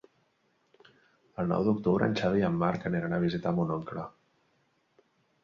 [1.43, 4.09] El nou d'octubre en Xavi i en Marc aniran a visitar mon oncle.